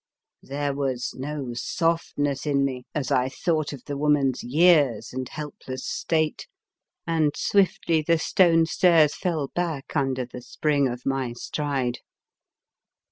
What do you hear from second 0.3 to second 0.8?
There